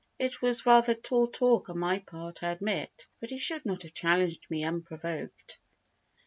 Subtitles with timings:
[0.17, 3.93] It was rather tall talk on my part, I admit, but he should not have
[3.93, 5.59] challenged me unprovoked.